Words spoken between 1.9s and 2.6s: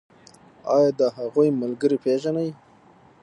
پیژنئ؟